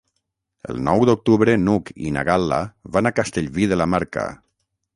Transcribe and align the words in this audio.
El 0.71 0.79
nou 0.85 1.03
d'octubre 1.09 1.55
n'Hug 1.67 1.91
i 2.09 2.13
na 2.17 2.25
Gal·la 2.31 2.59
van 2.97 3.11
a 3.11 3.15
Castellví 3.21 3.69
de 3.75 3.79
la 3.83 3.91
Marca. 3.97 4.25